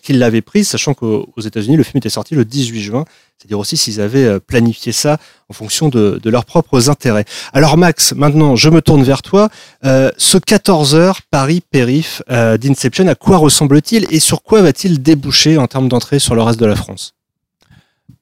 [0.02, 3.04] qui l'avait prise, sachant qu'aux États-Unis, le film était sorti le 18 juin
[3.44, 5.18] c'est-à-dire aussi s'ils avaient euh, planifié ça
[5.50, 7.26] en fonction de, leurs propres intérêts.
[7.52, 9.50] Alors Max, maintenant je me tourne vers toi.
[9.84, 15.58] Euh, ce 14 heures Paris-Périph euh, d'Inception, à quoi ressemble-t-il et sur quoi va-t-il déboucher
[15.58, 17.12] en termes d'entrée sur le reste de la France?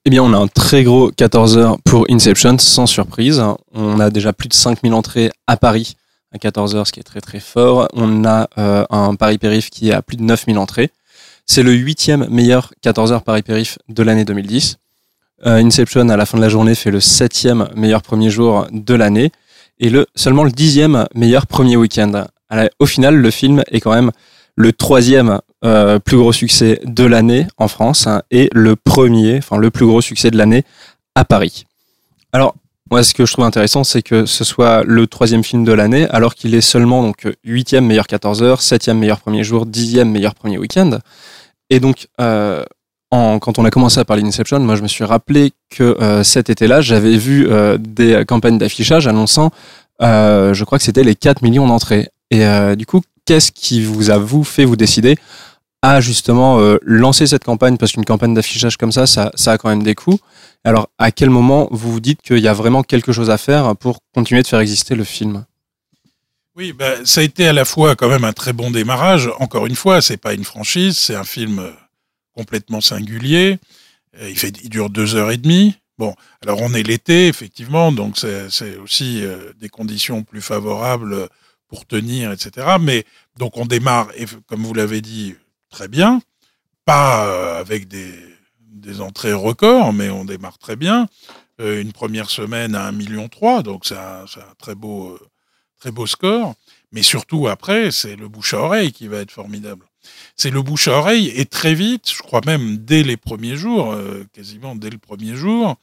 [0.05, 3.41] Eh bien, on a un très gros 14 heures pour Inception, sans surprise.
[3.73, 5.95] On a déjà plus de 5000 entrées à Paris
[6.33, 7.87] à 14 heures, ce qui est très très fort.
[7.93, 10.91] On a un Paris-Périph qui est à plus de 9000 entrées.
[11.47, 14.79] C'est le huitième meilleur 14 heures Paris-Périph de l'année 2010.
[15.45, 18.95] Euh, Inception, à la fin de la journée, fait le septième meilleur premier jour de
[18.95, 19.33] l'année
[19.81, 22.27] et le seulement le dixième meilleur premier week-end.
[22.79, 24.13] Au final, le film est quand même
[24.57, 29.57] le troisième euh, plus gros succès de l'année en France hein, et le premier, enfin
[29.57, 30.65] le plus gros succès de l'année
[31.15, 31.67] à Paris.
[32.33, 32.55] Alors,
[32.91, 36.07] moi, ce que je trouve intéressant, c'est que ce soit le troisième film de l'année,
[36.11, 40.35] alors qu'il est seulement donc huitième meilleur 14 heures, septième meilleur premier jour, dixième meilleur
[40.35, 40.99] premier week-end.
[41.71, 42.65] Et donc, euh,
[43.13, 46.49] quand on a commencé à parler d'Inception, moi je me suis rappelé que euh, cet
[46.49, 49.51] été-là, j'avais vu euh, des campagnes d'affichage annonçant,
[50.01, 52.09] euh, je crois que c'était les 4 millions d'entrées.
[52.31, 52.47] Et
[52.77, 55.19] du coup, qu'est-ce qui vous a vous fait vous décider
[55.83, 57.77] à justement lancer cette campagne?
[57.77, 60.19] Parce qu'une campagne d'affichage comme ça, ça, a quand même des coûts.
[60.65, 63.77] Alors, à quel moment vous vous dites qu'il y a vraiment quelque chose à faire
[63.77, 65.45] pour continuer de faire exister le film?
[66.57, 69.29] Oui, bah, ça a été à la fois quand même un très bon démarrage.
[69.39, 71.71] Encore une fois, c'est pas une franchise, c'est un film
[72.35, 73.59] complètement singulier.
[74.19, 75.77] Euh, il, fait, il dure deux heures et demie.
[75.99, 81.29] Bon, alors on est l'été, effectivement, donc c'est aussi euh, des conditions plus favorables
[81.69, 82.77] pour tenir, etc.
[82.81, 83.05] Mais
[83.39, 84.09] donc on démarre,
[84.47, 85.35] comme vous l'avez dit,
[85.71, 86.21] très bien,
[86.85, 88.15] pas euh, avec des,
[89.01, 91.07] entrées records, mais on démarre très bien.
[91.61, 93.29] une première semaine à 1,3 million,
[93.63, 95.19] donc c'est un, un, très beau,
[95.79, 96.55] très beau score.
[96.91, 99.87] Mais surtout après, c'est le bouche à oreille qui va être formidable
[100.37, 103.93] c'est le bouche à oreille et très vite, je crois même dès les premiers jours,
[103.93, 105.77] euh, quasiment dès le premier jour.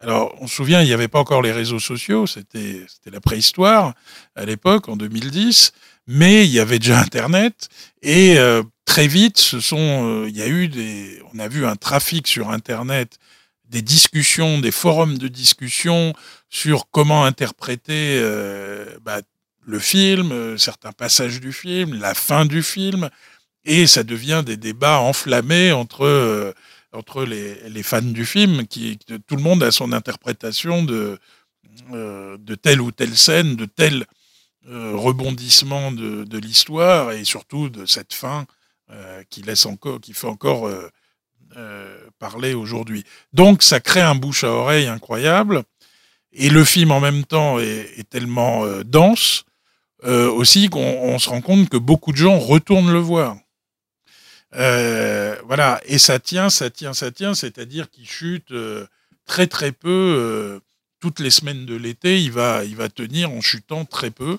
[0.00, 3.94] Alors, on se souvient, il n'y avait pas encore les réseaux sociaux, c'était la préhistoire
[4.34, 5.72] à l'époque, en 2010,
[6.06, 7.68] mais il y avait déjà Internet
[8.02, 10.70] et euh, très vite, euh, il y a eu
[11.32, 13.18] on a vu un trafic sur Internet,
[13.70, 16.12] des discussions, des forums de discussion
[16.50, 18.22] sur comment interpréter
[19.02, 19.20] bah,
[19.66, 23.08] le film, certains passages du film, la fin du film
[23.64, 26.52] et ça devient des débats enflammés entre euh,
[26.92, 31.18] entre les, les, fans du film, qui tout le monde a son interprétation de
[31.90, 34.06] de telle ou telle scène, de tel
[34.64, 38.46] rebondissement de, de l'histoire et surtout de cette fin
[39.28, 40.70] qui laisse encore, qui fait encore
[42.20, 43.02] parler aujourd'hui.
[43.32, 45.64] Donc ça crée un bouche à oreille incroyable
[46.32, 49.44] et le film en même temps est, est tellement dense
[50.06, 53.36] euh, aussi qu'on se rend compte que beaucoup de gens retournent le voir.
[54.56, 58.86] Euh, voilà, et ça tient, ça tient, ça tient, c'est-à-dire qu'il chute euh,
[59.26, 60.60] très très peu euh,
[61.00, 62.22] toutes les semaines de l'été.
[62.22, 64.38] Il va, il va tenir en chutant très peu.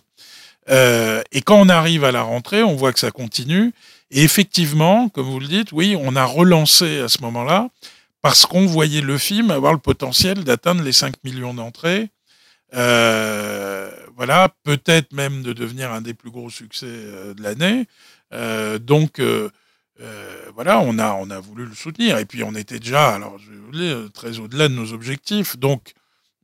[0.70, 3.74] et quand on arrive à la rentrée, on voit que ça continue.
[4.12, 7.70] Et effectivement, comme vous le dites, oui, on a relancé à ce moment-là
[8.22, 12.10] parce qu'on voyait le film avoir le potentiel d'atteindre les 5 millions d'entrées.
[12.72, 17.86] Voilà, peut-être même de devenir un des plus gros succès de l'année.
[20.02, 23.38] Euh, voilà, on a on a voulu le soutenir et puis on était déjà, alors
[23.40, 25.58] je voulais très au-delà de nos objectifs.
[25.58, 25.94] Donc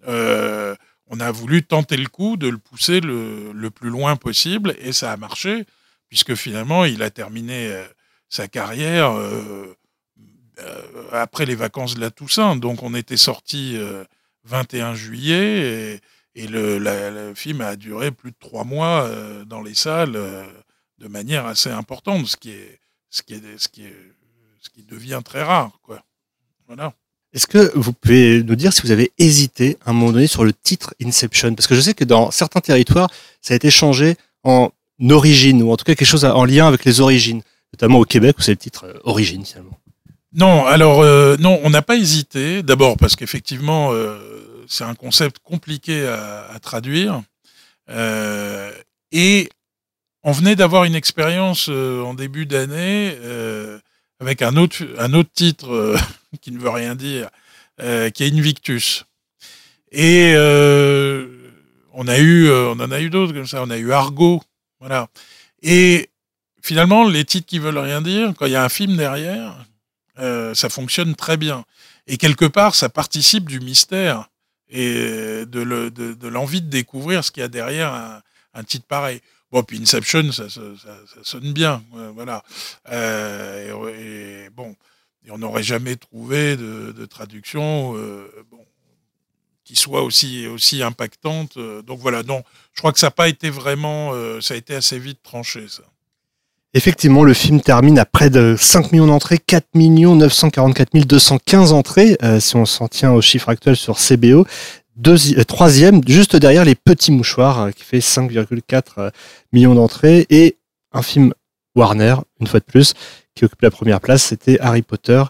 [0.08, 4.94] on a voulu tenter le coup de le pousser le, le, plus loin possible et
[4.94, 5.66] ça a marché
[6.08, 7.70] puisque finalement il a terminé
[8.30, 9.14] sa carrière
[11.12, 12.56] après les vacances de la Toussaint.
[12.56, 13.78] Donc on était sorti
[14.46, 16.00] 21 juillet
[16.36, 20.46] et, le, film a duré plus de trois mois euh, dans les salles euh,
[20.98, 22.80] de manière assez importante, ce qui est,
[23.12, 23.96] ce qui est, ce qui est,
[24.60, 26.04] ce qui devient très rare, quoi.
[26.66, 26.94] Voilà.
[27.34, 30.44] Est-ce que vous pouvez nous dire si vous avez hésité à un moment donné sur
[30.44, 31.54] le titre Inception?
[31.54, 33.10] Parce que je sais que dans certains territoires,
[33.42, 34.72] ça a été changé en
[35.10, 37.42] origine, ou en tout cas quelque chose en lien avec les origines,
[37.74, 39.78] notamment au Québec où c'est le titre euh, Origine finalement.
[40.34, 41.04] Non, alors
[41.40, 42.64] non, on n'a pas hésité.
[42.64, 43.92] D'abord parce qu'effectivement,
[44.72, 47.22] c'est un concept compliqué à, traduire.
[47.90, 48.72] Euh,
[49.12, 49.50] et
[50.24, 53.80] on venait d'avoir une expérience euh, en début d'année euh,
[54.20, 55.96] avec un autre, un autre titre
[56.42, 57.30] qui ne veut rien dire,
[57.80, 59.06] qui est Invictus.
[59.92, 60.36] Et
[61.94, 63.64] on a eu, on en a eu d'autres comme ça.
[63.64, 64.44] On a eu Argo,
[64.80, 65.08] voilà.
[65.64, 66.10] Et
[66.62, 69.66] finalement, les titres qui veulent rien dire, quand il y a un film derrière,
[70.18, 71.66] ça fonctionne très bien.
[72.06, 74.30] Et quelque part, ça participe du mystère
[74.70, 78.22] et de, l'envie de, découvrir ce qu'il y a derrière
[78.54, 79.22] un, titre pareil.
[79.52, 80.46] Bon, puis Inception, ça,
[81.24, 81.84] sonne bien,
[82.16, 82.44] voilà.
[82.90, 84.76] Euh, et, bon,
[85.30, 88.28] on n'aurait jamais trouvé de, traduction euh,
[89.66, 91.58] qui soit aussi aussi impactante.
[91.86, 94.74] Donc voilà, non, je crois que ça n'a pas été vraiment, euh, ça a été
[94.74, 95.84] assez vite tranché, ça.
[96.74, 102.40] Effectivement, le film termine à près de 5 millions d'entrées, 4 944 215 entrées, euh,
[102.40, 104.48] si on s'en tient au chiffre actuel sur CBO.
[105.08, 109.12] Euh, troisième, juste derrière Les Petits Mouchoirs, euh, qui fait 5,4
[109.52, 110.26] millions d'entrées.
[110.30, 110.58] Et
[110.92, 111.34] un film
[111.76, 112.94] Warner, une fois de plus,
[113.36, 115.24] qui occupe la première place, c'était Harry Potter.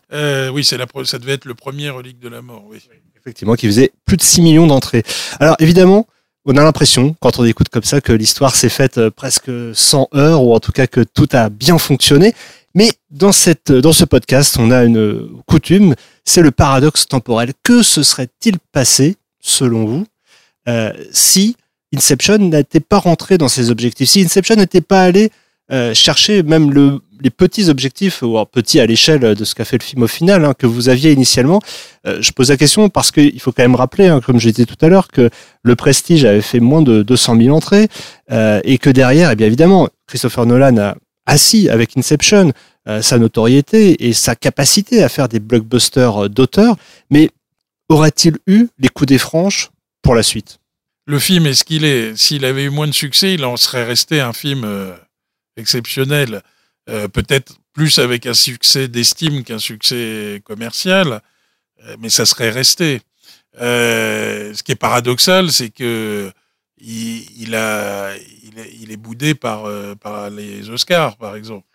[0.53, 2.77] oui, c'est la, ça devait être le premier relique de la mort, oui.
[3.19, 5.03] Effectivement, qui faisait plus de 6 millions d'entrées.
[5.39, 6.07] Alors évidemment,
[6.45, 10.07] on a l'impression, quand on écoute comme ça, que l'histoire s'est faite euh, presque sans
[10.15, 12.33] heures, ou en tout cas que tout a bien fonctionné.
[12.73, 15.93] Mais dans, cette, dans ce podcast, on a une coutume,
[16.25, 17.53] c'est le paradoxe temporel.
[17.61, 20.05] Que se serait-il passé, selon vous,
[20.67, 21.55] euh, si
[21.93, 25.31] Inception n'était pas rentré dans ses objectifs, si Inception n'était pas allé
[25.71, 29.77] euh, chercher même le, les petits objectifs, ou petits à l'échelle de ce qu'a fait
[29.77, 31.59] le film au final, hein, que vous aviez initialement.
[32.05, 34.65] Euh, je pose la question parce qu'il faut quand même rappeler, hein, comme je disais
[34.65, 35.29] tout à l'heure, que
[35.63, 37.87] le Prestige avait fait moins de 200 000 entrées
[38.63, 42.51] et que derrière, eh bien évidemment, Christopher Nolan a assis avec Inception
[43.01, 46.77] sa notoriété et sa capacité à faire des blockbusters d'auteur,
[47.11, 47.29] mais
[47.91, 49.69] aura-t-il eu les coups des franches
[50.01, 50.59] pour la suite?
[51.05, 52.15] Le film est ce qu'il est.
[52.15, 54.65] S'il avait eu moins de succès, il en serait resté un film
[55.57, 56.41] exceptionnel,
[56.89, 61.21] euh, peut-être plus avec un succès d'estime qu'un succès commercial,
[61.83, 63.01] euh, mais ça serait resté.
[63.59, 66.31] Euh, ce qui est paradoxal, c'est que
[66.83, 69.69] il, a, il, est, boudé par
[70.31, 71.67] les Oscars, par exemple.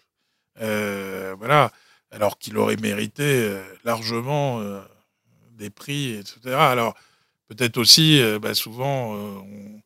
[0.59, 1.71] voilà,
[2.11, 4.61] alors qu'il aurait mérité largement
[5.57, 6.55] des prix, etc.
[6.55, 6.95] Alors
[7.49, 9.83] peut-être aussi, bah, souvent, on,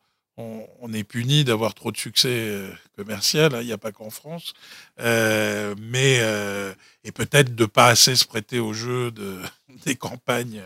[0.81, 4.11] on, est puni d'avoir trop de succès euh, commercial, hein, il n'y a pas qu'en
[4.11, 4.55] France,
[5.01, 6.73] euh, mais euh,
[7.05, 9.39] et peut-être de pas assez se prêter au jeu de,
[9.85, 10.63] des campagnes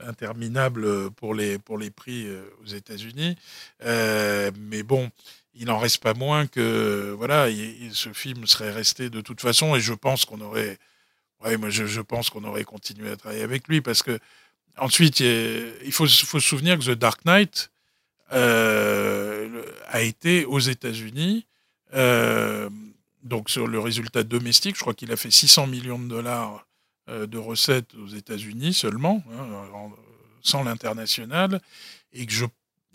[0.00, 2.26] interminables pour les, pour les prix
[2.62, 3.36] aux États-Unis.
[3.80, 5.10] mais bon,
[5.54, 7.48] il n'en reste pas moins que voilà,
[7.92, 10.78] ce film serait resté de toute façon, et je pense qu'on aurait,
[11.58, 14.18] moi je, pense qu'on aurait continué à travailler avec lui parce que
[14.78, 17.70] ensuite il faut, se souvenir que The Dark Knight
[18.32, 21.46] euh, a été aux États-Unis.
[21.94, 22.68] Euh,
[23.22, 26.66] donc sur le résultat domestique, je crois qu'il a fait 600 millions de dollars
[27.08, 29.90] euh, de recettes aux États-Unis seulement, hein,
[30.42, 31.60] sans l'international,
[32.12, 32.32] et que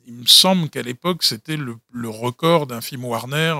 [0.07, 1.77] il me semble qu'à l'époque, c'était le,
[2.09, 3.55] record d'un film Warner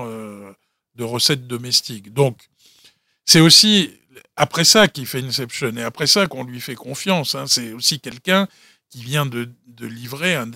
[0.96, 2.12] de recettes domestiques.
[2.12, 2.36] Donc,
[3.24, 3.99] c'est aussi
[4.36, 7.34] après ça qu'il fait Inception et après ça qu'on lui fait confiance.
[7.34, 7.46] Hein.
[7.46, 8.48] C'est aussi quelqu'un
[8.88, 9.48] qui vient de,
[9.80, 10.50] livrer un,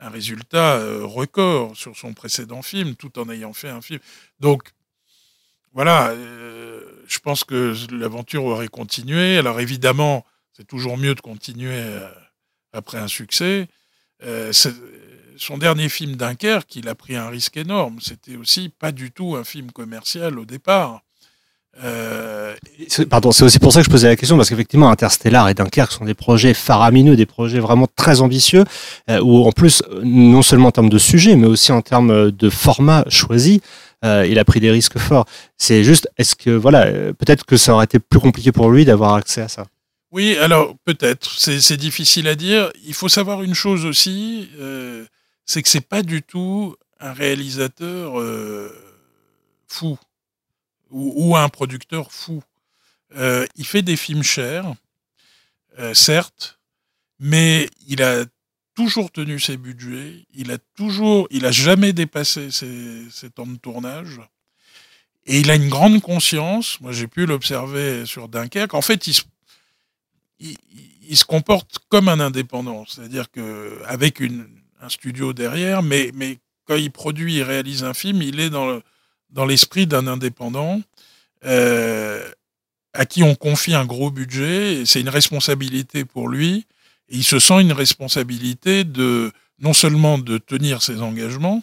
[0.00, 4.00] résultat euh, record sur son précédent film, tout en ayant fait un film.
[4.40, 4.70] Donc,
[5.72, 9.36] voilà, euh, je pense que l'aventure aurait continué.
[9.36, 10.24] Alors évidemment,
[10.54, 12.08] c'est toujours mieux de continuer euh,
[12.72, 13.68] après un succès.
[15.36, 17.98] Son dernier film Dunkerque, il a pris un risque énorme.
[18.00, 21.02] C'était aussi pas du tout un film commercial au départ.
[21.82, 22.54] Euh,
[23.08, 25.92] Pardon, c'est aussi pour ça que je posais la question, parce qu'effectivement, Interstellar et Dunkerque
[25.92, 28.64] sont des projets faramineux, des projets vraiment très ambitieux,
[29.08, 32.50] euh, où en plus, non seulement en termes de sujet, mais aussi en termes de
[32.50, 33.62] format choisi,
[34.04, 35.26] euh, il a pris des risques forts.
[35.56, 39.14] C'est juste, est-ce que, voilà, peut-être que ça aurait été plus compliqué pour lui d'avoir
[39.14, 39.66] accès à ça?
[40.10, 42.70] Oui, alors peut-être, c'est difficile à dire.
[42.84, 44.48] Il faut savoir une chose aussi,
[45.46, 48.14] c'est que c'est pas du tout un réalisateur
[49.68, 49.96] fou
[50.90, 52.42] ou, un producteur fou.
[53.16, 54.72] Euh, il fait des films chers,
[55.78, 56.58] euh, certes,
[57.18, 58.24] mais il a
[58.74, 64.20] toujours tenu ses budgets, il a toujours, il a jamais dépassé ses, temps de tournage.
[65.26, 69.14] Et il a une grande conscience, moi j'ai pu l'observer sur Dunkerque, en fait il
[69.14, 69.22] se,
[70.38, 70.56] il,
[71.08, 74.48] il se comporte comme un indépendant, c'est-à-dire que avec une,
[74.80, 78.66] un studio derrière, mais, mais quand il produit, il réalise un film, il est dans,
[78.66, 78.82] le,
[79.32, 80.80] dans l'esprit d'un indépendant
[81.44, 82.28] euh,
[82.92, 86.66] à qui on confie un gros budget, et c'est une responsabilité pour lui,
[87.08, 91.62] et il se sent une responsabilité de non seulement de tenir ses engagements,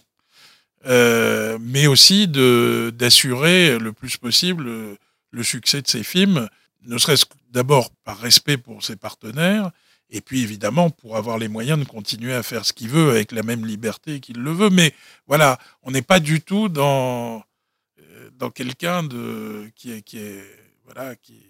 [0.85, 4.97] euh, mais aussi de d'assurer le plus possible
[5.31, 6.47] le, succès de ses films,
[6.85, 9.71] ne serait-ce d'abord par respect pour ses partenaires,
[10.09, 13.31] et puis évidemment pour avoir les moyens de continuer à faire ce qu'il veut avec
[13.31, 14.69] la même liberté qu'il le veut.
[14.69, 14.93] Mais
[15.27, 17.43] voilà, on n'est pas du tout dans
[18.37, 20.43] dans quelqu'un de qui est
[20.85, 21.43] voilà qui,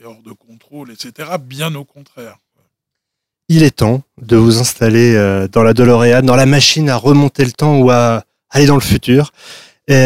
[0.00, 1.30] est hors de contrôle, etc.
[1.40, 2.38] Bien au contraire.
[3.48, 7.44] Il est temps de vous installer euh, dans la DeLorean, dans la machine à remonter
[7.44, 9.32] le temps ou à aller dans le futur.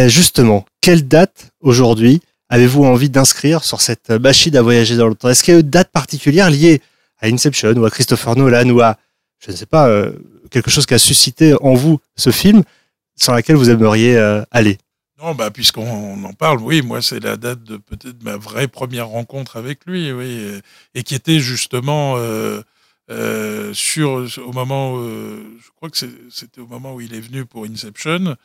[0.06, 5.28] Justement, quelle date aujourd'hui avez-vous envie d'inscrire sur cette machine à voyager dans le temps?
[5.28, 6.80] Est-ce qu'il y a une date particulière liée
[7.20, 8.96] à Inception ou à Christopher Nolan ou à,
[9.40, 10.12] je ne sais pas, euh,
[10.50, 12.62] quelque chose qui a suscité en vous ce film
[13.16, 14.78] sur laquelle vous aimeriez euh, aller?
[15.20, 19.06] Non, bah, puisqu'on en parle, oui, moi, c'est la date de peut-être ma vraie première
[19.08, 20.60] rencontre avec lui, oui,
[20.94, 22.62] et, qui était justement euh,
[23.10, 25.96] euh, sur, au moment, euh, je crois que
[26.30, 28.36] c'était au moment où il est venu pour Inception,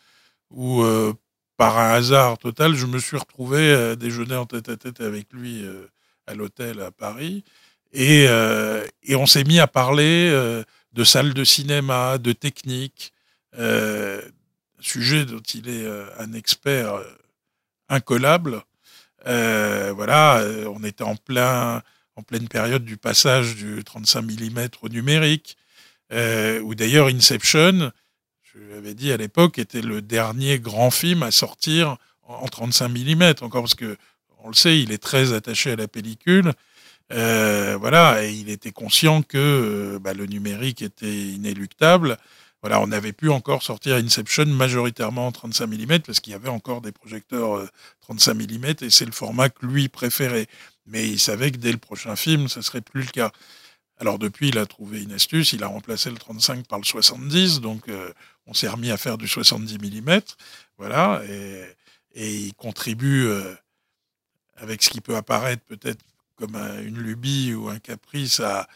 [0.51, 1.13] où euh,
[1.57, 5.27] par un hasard total, je me suis retrouvé à déjeuner en tête à tête avec
[5.33, 5.87] lui euh,
[6.27, 7.43] à l'hôtel à Paris.
[7.93, 10.29] Et, euh, et on s'est mis à parler
[10.93, 13.13] de salles de cinéma, de technique,
[13.57, 14.21] euh,
[14.81, 17.03] sujet dont il est euh, un expert euh,
[17.89, 18.61] incollable.
[19.27, 21.81] Euh, voilà, on était en plein
[22.15, 25.57] en pleine période du passage du 35 mm au numérique,
[26.11, 27.91] euh, où d'ailleurs Inception,
[28.43, 33.23] je l'avais dit à l'époque, était le dernier grand film à sortir en 35 mm,
[33.41, 33.95] encore parce que
[34.43, 36.53] on le sait, il est très attaché à la pellicule.
[37.09, 42.17] Voilà, et il était conscient que bah, le numérique était inéluctable.
[42.61, 46.49] Voilà, on n'avait pu encore sortir Inception majoritairement en 35 mm parce qu'il y avait
[46.49, 47.69] encore des projecteurs euh,
[48.01, 50.47] 35 mm et c'est le format que lui préférait.
[50.85, 53.31] Mais il savait que dès le prochain film, ce serait plus le cas.
[53.97, 57.61] Alors depuis, il a trouvé une astuce, il a remplacé le 35 par le 70,
[57.61, 58.11] donc euh,
[58.45, 60.19] on s'est remis à faire du 70 mm,
[60.77, 61.75] voilà, et,
[62.15, 63.53] il contribue euh,
[64.57, 66.03] avec ce qui peut apparaître peut-être
[66.35, 68.39] comme un, une lubie ou un caprice.
[68.39, 68.67] À,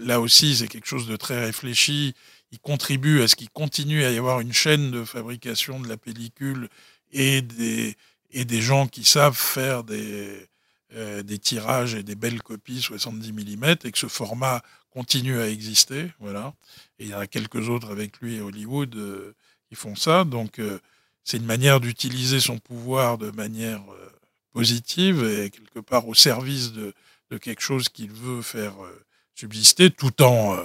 [0.00, 2.14] là aussi, c'est quelque chose de très réfléchi.
[2.50, 5.96] Il contribue à ce qu'il continue à y avoir une chaîne de fabrication de la
[5.96, 6.68] pellicule
[7.12, 7.96] et des,
[8.30, 10.46] et des gens qui savent faire des,
[10.94, 15.48] euh, des tirages et des belles copies 70 mm et que ce format continue à
[15.48, 16.10] exister.
[16.20, 16.54] Voilà.
[16.98, 19.34] Et il y en a quelques autres avec lui à Hollywood euh,
[19.68, 20.24] qui font ça.
[20.24, 20.80] Donc, euh,
[21.24, 24.10] c'est une manière d'utiliser son pouvoir de manière euh,
[24.52, 26.94] positive et quelque part au service de,
[27.30, 29.04] de quelque chose qu'il veut faire euh,
[29.38, 30.64] subsister, tout en, euh,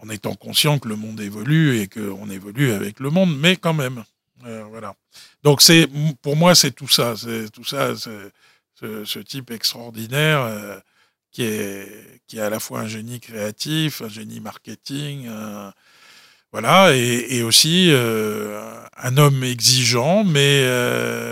[0.00, 3.74] en étant conscient que le monde évolue et qu'on évolue avec le monde, mais quand
[3.74, 4.04] même.
[4.44, 4.94] Euh, voilà.
[5.42, 5.62] Donc
[6.20, 10.78] pour moi c'est tout ça, c'est tout ça, ce, type extraordinaire euh,
[11.32, 15.28] qui est qui est à la fois un génie créatif, un génie marketing,
[16.52, 20.66] voilà, et, aussi un homme exigeant, mais,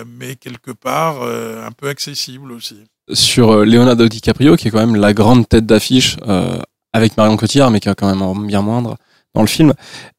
[0.06, 2.84] mais quelque part un peu accessible aussi.
[3.12, 6.58] Sur euh, Leonardo DiCaprio, qui est quand même la grande tête d'affiche, euh,
[6.92, 8.96] avec Marion Cotillard, mais qui a quand même bien moindre,
[9.34, 9.74] dans le film.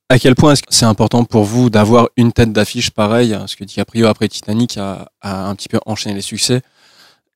[0.10, 3.56] À quel point est-ce que c'est important pour vous d'avoir une tête d'affiche pareille Ce
[3.56, 6.62] que DiCaprio après Titanic a, a un petit peu enchaîné les succès.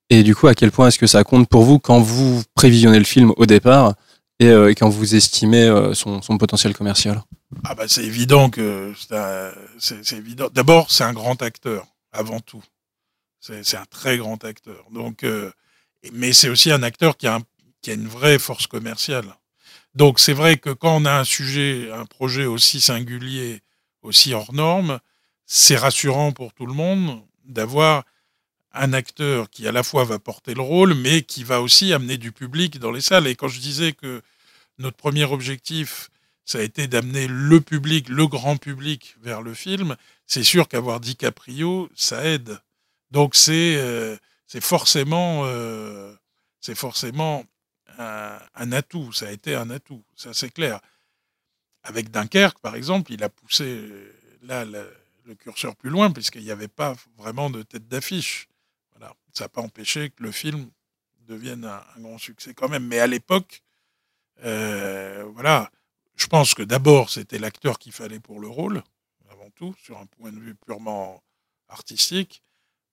[0.09, 2.97] Et du coup, à quel point est-ce que ça compte pour vous quand vous prévisionnez
[2.97, 3.93] le film au départ
[4.39, 7.21] et, euh, et quand vous estimez euh, son, son potentiel commercial?
[7.63, 8.93] Ah bah c'est évident que
[9.79, 10.47] c'est évident.
[10.53, 12.63] D'abord, c'est un grand acteur avant tout.
[13.39, 14.85] C'est un très grand acteur.
[14.91, 15.51] Donc, euh,
[16.13, 17.43] mais c'est aussi un acteur qui a, un-
[17.81, 19.35] qui a une vraie force commerciale.
[19.95, 23.61] Donc c'est vrai que quand on a un sujet, un projet aussi singulier,
[24.03, 24.99] aussi hors norme,
[25.45, 28.03] c'est rassurant pour tout le monde d'avoir
[28.73, 32.17] un acteur qui à la fois va porter le rôle, mais qui va aussi amener
[32.17, 33.27] du public dans les salles.
[33.27, 34.21] Et quand je disais que
[34.79, 36.09] notre premier objectif,
[36.45, 39.95] ça a été d'amener le public, le grand public vers le film,
[40.27, 42.59] c'est sûr qu'avoir DiCaprio, ça aide.
[43.11, 44.17] Donc c'est euh,
[44.61, 46.15] forcément euh,
[46.75, 47.43] forcément
[47.97, 49.11] un, atout.
[49.11, 50.79] Ça a été un atout, ça c'est clair.
[51.83, 54.95] Avec Dunkerque, par exemple, il a poussé euh, là le,
[55.35, 58.47] curseur plus loin puisqu'il n'y avait pas vraiment de tête d'affiche.
[58.95, 59.13] Voilà.
[59.33, 60.71] Ça n'a pas empêché que le film
[61.27, 62.87] devienne un, grand succès quand même.
[62.87, 63.61] Mais à l'époque,
[64.41, 65.69] voilà,
[66.15, 68.81] je pense que d'abord c'était l'acteur qu'il fallait pour le rôle,
[69.29, 71.21] avant tout, sur un point de vue purement
[71.67, 72.41] artistique.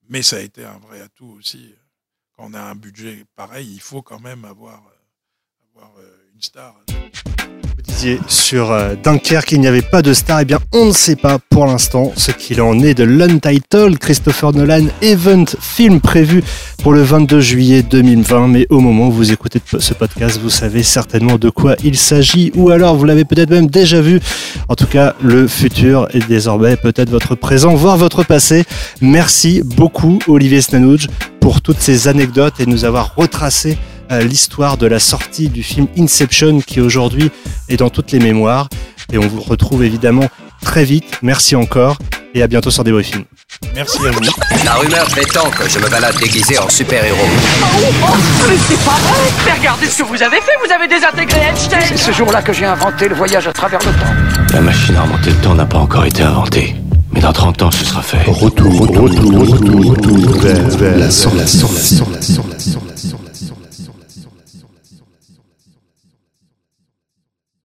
[0.08, 1.74] Mais ça a été un vrai atout aussi.
[2.36, 6.42] Quand on a un budget pareil, il faut quand même avoir, euh, avoir euh, une
[6.42, 6.76] star.
[7.86, 10.40] Disiez sur euh, Dunkerque qu'il n'y avait pas de star.
[10.40, 14.52] Eh bien, on ne sait pas pour l'instant ce qu'il en est de l'Untitled Christopher
[14.52, 16.42] Nolan Event, film prévu
[16.82, 18.48] pour le 22 juillet 2020.
[18.48, 22.50] Mais au moment où vous écoutez ce podcast, vous savez certainement de quoi il s'agit,
[22.56, 24.20] ou alors vous l'avez peut-être même déjà vu.
[24.68, 28.64] En tout cas, le futur est désormais peut-être votre présent, voire votre passé.
[29.00, 31.06] Merci beaucoup, Olivier Snanouge,
[31.40, 33.78] pour toutes ces anecdotes et nous avoir retracé
[34.10, 37.30] l'histoire de la sortie du film Inception qui aujourd'hui
[37.68, 38.68] est dans toutes les mémoires.
[39.12, 40.28] Et on vous retrouve évidemment
[40.62, 41.18] très vite.
[41.22, 41.96] Merci encore
[42.34, 43.24] et à bientôt sur Débriefing.
[43.74, 44.20] Merci à vous.
[44.64, 47.16] La rumeur prétend que je me balade déguisé en super-héros.
[48.48, 51.80] Mais c'est pas vrai Mais regardez ce que vous avez fait Vous avez désintégré Einstein
[51.88, 54.52] C'est ce jour-là que j'ai inventé le voyage à travers le temps.
[54.52, 56.76] La machine à remonter le temps n'a pas encore été inventée.
[57.12, 58.18] Mais dans 30 ans, ce sera fait.
[58.26, 61.62] Retour, retour, retour, retour vers, vers la sortie.